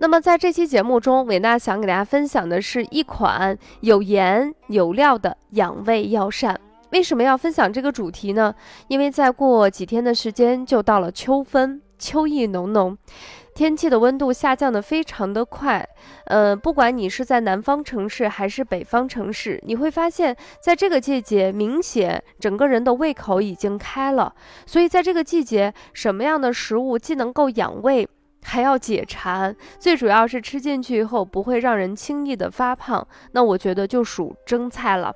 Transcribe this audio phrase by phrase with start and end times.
[0.00, 6.58] 那么，在这期节目中，伟娜想给大家分享的是一款有盐有料的养胃药膳。
[6.90, 8.54] 为什么要分享这个主题呢？
[8.86, 12.96] 因为再过几天的时间就到了秋分，秋意浓浓，
[13.54, 15.86] 天气的温度下降的非常的快。
[16.26, 24.32] 呃，不管你是在南方城市还是北方城市，你会发现在这个季节，明显整个人的胃口已经开了。
[24.64, 28.08] 所以在这个季节，什么样的食物既能够养胃，
[28.42, 35.12] 还要解馋，最主要是吃进去以后不会让人轻易的发胖，那我觉得就属蒸菜了。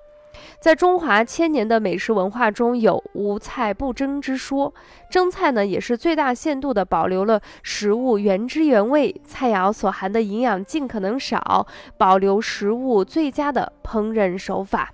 [0.60, 4.72] 在中华千年的美食文化中有无菜不蒸之说，
[5.10, 11.66] 蒸菜呢也是最大限度的保留了食物原汁原味，菜肴所含的营养尽可能少，
[11.98, 14.92] 保留食物最佳的烹饪手法。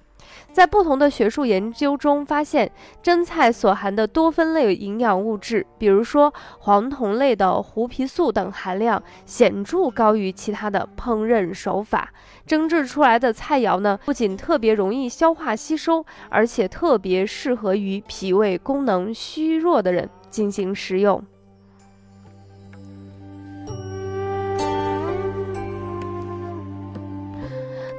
[0.59, 2.69] 在不同的学术研究中发现，
[3.01, 12.13] 蒸菜所含的多酚类营养物质，比如说黄酮类的胡皮素等含量，显著高于其他的烹饪手法。
[12.45, 21.23] 蒸制出来的菜肴呢，不仅特别容易消化吸收，而且特别适合于脾胃功能虚弱的人进行食用。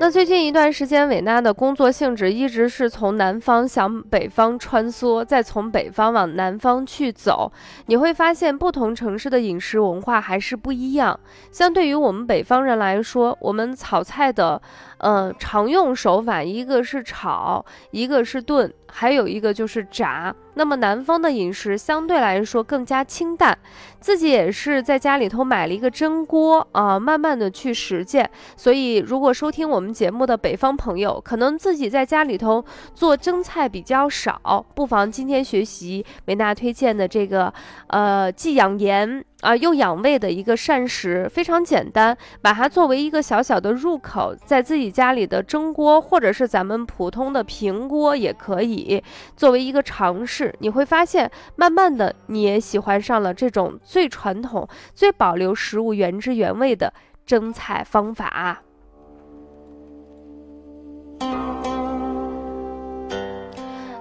[0.02, 7.52] 那最近一段时间，伟娜的工作性质一直是从南方向北方穿梭，再从北方往南方去走。
[7.88, 11.20] 你会发现，不同城市的饮食文化还是不一样。
[11.52, 14.62] 相对于我们北方人来说，我们炒菜的。
[15.00, 20.34] 呃，常用手法一个是炒，一个是炖，还有一个就是炸。
[20.56, 23.58] 那么南方的饮食相对来说更加清淡，
[24.02, 28.30] 自己也是在家里头买了一个蒸锅啊，慢慢的去实践。
[28.58, 37.54] 所以如果收听我们节目的北方朋友，可能自己在家里头做蒸菜比较少，不妨今天学习维娜推荐的这个，
[37.88, 39.24] 呃，既养颜。
[39.42, 49.02] 啊，又养胃的一个膳食非常简单，把它作为一个小小的入口，在自己家里的蒸锅，或者是咱们普通的平锅也可以
[49.38, 50.54] 作为一个尝试。
[50.60, 56.94] 你会发现，慢慢的你也喜欢上了这种最传统、最保留食物原汁原味的
[57.26, 58.62] 蒸菜方法。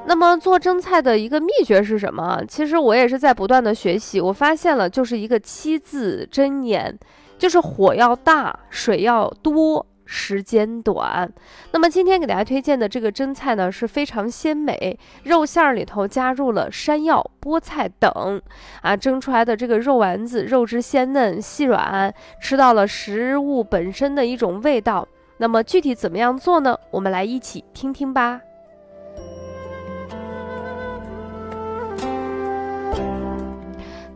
[0.08, 2.42] 那么做蒸菜的一个秘诀是什么？
[2.48, 6.98] 其实我也是在不断的学习，我发现了就是一个七字真言，
[7.36, 11.30] 就是火要大，水要多，时间短。
[11.72, 18.40] 那么今天给大家推荐的这个蒸菜呢是非常鲜美，肉馅儿里头加入了山药、菠菜等，
[18.80, 25.06] 啊，蒸出来的这个肉丸子肉质鲜嫩细软，吃到了食物本身的一种味道。
[25.36, 26.74] 那么具体怎么样做呢？
[26.90, 28.40] 我们来一起听听吧。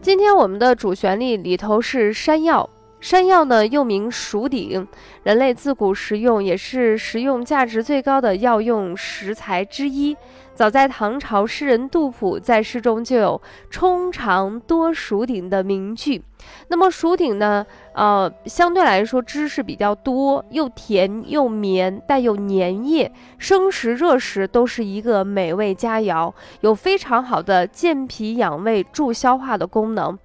[0.03, 2.69] 今天我们的主旋律里头是山药，
[3.03, 4.87] 山药呢又名蜀鼎，
[5.25, 10.17] 人类自古食用，也是食用价值最高的药用食材之一。
[10.55, 16.23] 早在唐朝，诗人杜甫在诗中就有“充肠多蜀鼎”的名句。
[16.69, 30.17] 那么蜀鼎呢，呃，相对来说汁是比较多，又甜又绵，带有粘液，生食热食都是一个美味佳肴，有非常好的健脾养胃、助消化的功能。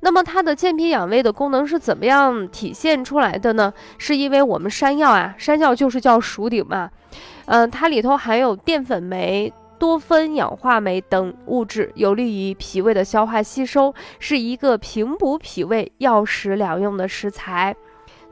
[0.00, 3.72] 那么它的健脾养胃的功能是怎么样体现出来的呢？
[3.98, 6.90] 是因为我们山药啊，山药就是叫熟顶嘛，
[7.46, 9.52] 嗯，它里头含有淀粉酶。
[9.78, 17.74] 多酚氧化酶等物质有利于脾胃的消化吸收，是一个平补脾胃、药食两用的食材。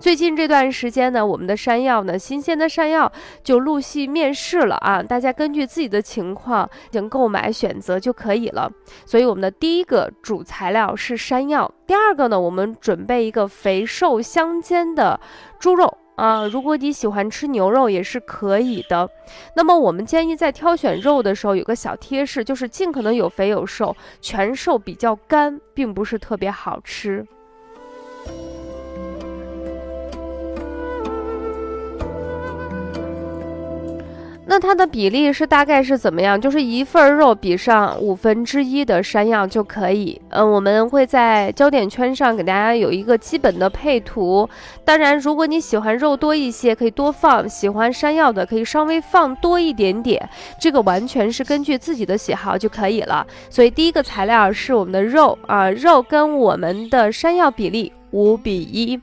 [0.00, 3.10] 最近这段时间呢，我们的山药呢，新鲜的山药
[3.42, 5.02] 就陆续面世了啊！
[5.02, 8.70] 大家根据自己的情况进行购买选择就可以了。
[9.04, 15.18] 所以我们的第一个主材料是山药，第二个呢，我们准备一个肥瘦相间的
[15.58, 15.98] 猪肉。
[16.14, 19.08] 啊，如果你喜欢吃牛肉也是可以的。
[19.54, 27.24] 那么我们建议在挑选肉的时候有个小贴士，就是尽可能有肥有瘦，全瘦比较干，并不是特别好吃。
[34.50, 36.40] 那它的比例是大概是怎么样？
[36.40, 40.18] 就是一份肉比上五分之一的山药就可以。
[40.30, 44.48] 嗯，我们会在焦点圈上给大家有一个基本的配图。
[44.86, 50.26] 当然，如果你喜欢肉多一些，可以多放；喜欢山药的，可以稍微放多一点点。
[50.58, 53.26] 这个完全是根据自己的喜好就可以了。
[53.50, 58.98] 所以第一个材料是我们的肉啊，肉跟我们的山药比例五比一。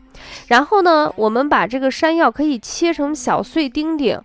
[0.47, 4.19] 然后呢，我们把这个山药可以切成小碎丁丁。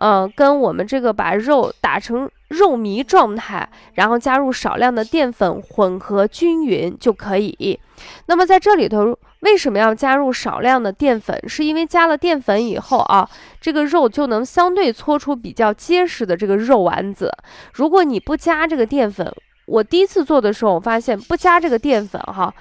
[0.00, 7.78] 嗯，跟我们这个把肉打成肉糜状态，然后加入少量的淀粉混合均匀就可以。
[8.26, 11.36] 那么在这里头，为什么要加入少量的淀粉？
[11.48, 13.28] 是因为加了淀粉以后啊，
[13.60, 17.32] 这个肉就能相对搓出比较结实的这个肉丸子。
[17.72, 19.32] 如果你不加这个淀粉，
[19.68, 22.52] 我第一次做的时候，我发现不加这个淀粉哈，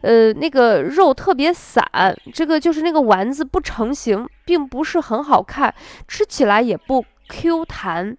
[0.00, 1.84] 呃，那个肉特别散，
[2.32, 5.74] 这个就是那个丸子不成形，并不是很好看，
[6.08, 8.16] 吃起来也不 Q 弹。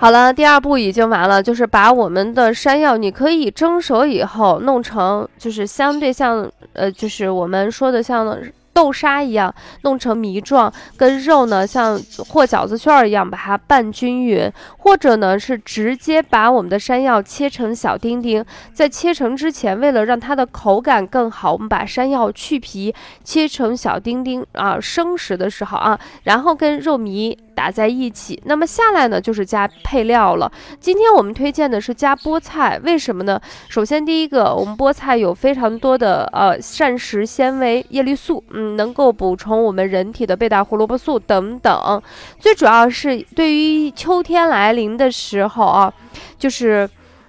[0.00, 8.38] 好了，第二步已经完了，就是把我们的山药，你可以蒸熟以后弄成，就是相对像，呃，就是我们说的像。
[8.70, 9.52] 豆沙一样
[9.82, 18.44] 弄成糜状，跟肉呢像和饺子馅儿一样把它拌均匀，或者呢是直接把我们的山药切成小丁丁。
[18.72, 22.94] 在切成之前，为了让它的口感更好，我们把山药去皮
[23.24, 28.40] 切成小丁丁啊，生食的时候啊，然后跟肉糜打在一起。
[28.44, 30.50] 那么下来呢就是加配料了。
[30.78, 33.40] 今天我们推荐的是加菠菜，为什么呢？
[33.68, 38.68] 首先第一个，我们菠菜有非常多的呃膳食纤维、叶绿素，嗯。
[38.78, 42.02] 能够补充我们人体的贝塔胡萝卜素等等，
[42.38, 45.92] 最主要是对于秋天来临的时候啊，
[46.38, 46.88] 就是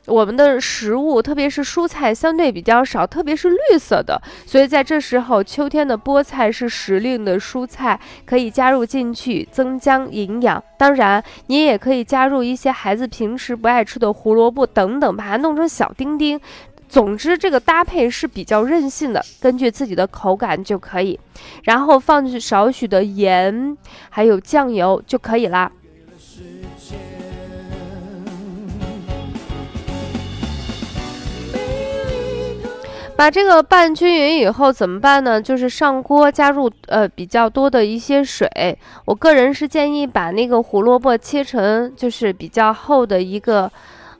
[0.09, 10.61] 我们的食物，特别是蔬菜相对比较少，特别是绿色的，所以在这时候，秋天的菠菜是时令的蔬菜，可以加入进去增加营养。
[10.77, 16.39] 当然，你也可以加入一些孩子平时不爱吃的胡萝卜等等，把它弄成小丁丁。
[16.87, 21.19] 总之，这个搭配是比较任性的，根据自己的口感就可以，
[21.63, 23.77] 然后放去少许的盐，
[24.09, 25.71] 还有酱油就可以啦。
[33.19, 35.41] 把这个拌均匀以后怎么办呢？
[35.41, 38.47] 就是上锅加入呃比较多的一些水。
[39.03, 43.69] 我个人是建议把那个胡萝卜切成就是比较厚的一个。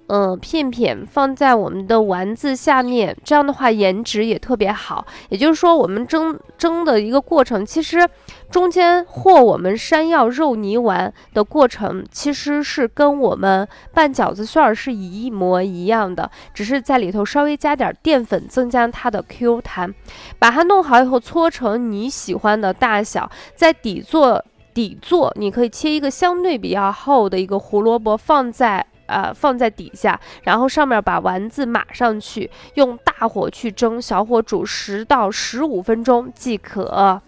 [0.10, 5.06] 嗯，片片放在我们的丸子下面，这样的话颜值也特别好。
[5.30, 8.10] 也就是说，我们蒸蒸的一个过程，其实
[8.50, 19.94] 中间和我们山药肉泥丸的过程，其实是跟我们拌饺子馅儿是一模一样的，只是在里头稍微加点淀粉，增加它的 Q 弹。
[20.40, 28.84] 把它弄好以后，搓成你喜欢的大小，在底座底座，你可以切一个相对比较厚的一个胡萝卜放在。
[29.10, 37.22] 呃，放在底下，然后上面把丸子码上去，用大火去蒸，小火煮十到十五分钟即可。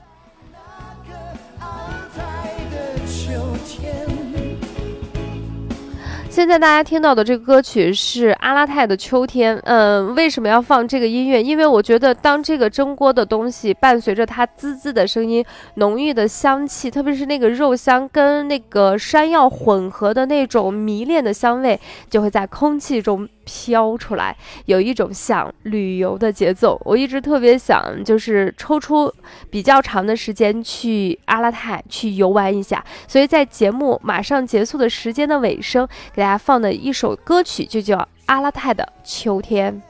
[6.31, 9.57] 现在大家听到的这个歌曲是阿拉泰的《秋天》。
[9.65, 11.43] 嗯，为什么要放这个音乐？
[11.43, 15.43] 因为我觉得，当这个蒸锅的东西伴随着它滋滋的声音、
[15.75, 21.77] 浓郁的香气，特别是那个肉香跟那个山药混合的那种迷恋的香味，
[22.09, 23.27] 就会在空气中。
[23.53, 24.33] 飘出来，
[24.65, 26.79] 有一种想旅游的节奏。
[26.85, 29.13] 我一直特别想，就是抽出
[29.49, 32.81] 比较长的时间去阿拉泰去游玩一下。
[33.09, 39.81] 所以在节目马上结束的时间的尾声，给大家放的一首歌曲就叫阿拉泰的《秋天》。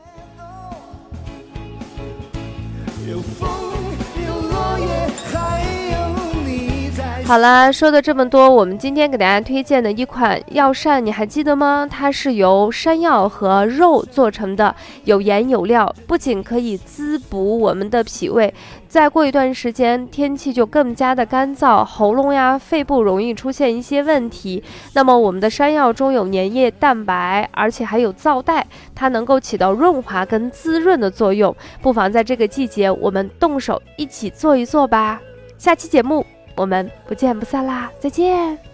[7.32, 11.88] 好啦，说的这么多，我们今天给大家推荐的一款药膳，你还记得吗？
[11.90, 18.54] 它是由山药和肉做成的，有盐有料，不仅可以滋补我们的脾胃，
[18.90, 24.62] 再过一段时间天气就更加的干燥，喉咙呀、肺部容易出现一些问题。
[24.94, 31.56] 那么我们的山药中有粘液蛋白，而且还有皂带，它能够起到润滑跟滋润的作用。
[31.82, 35.22] 不妨在这个季节，我们动手一起做一做吧。
[35.58, 36.26] 下期节目。
[36.56, 37.92] 我们不见不散啦！
[38.00, 38.71] 再见。